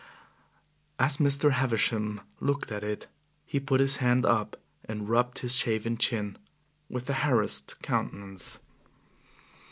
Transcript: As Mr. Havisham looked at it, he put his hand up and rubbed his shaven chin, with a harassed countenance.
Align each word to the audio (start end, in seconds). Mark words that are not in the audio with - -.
As 0.97 1.17
Mr. 1.17 1.51
Havisham 1.51 2.21
looked 2.39 2.71
at 2.71 2.83
it, 2.83 3.05
he 3.45 3.59
put 3.59 3.79
his 3.79 3.97
hand 3.97 4.25
up 4.25 4.59
and 4.83 5.07
rubbed 5.07 5.37
his 5.45 5.55
shaven 5.55 5.95
chin, 5.95 6.39
with 6.89 7.07
a 7.07 7.13
harassed 7.13 7.79
countenance. 7.83 8.57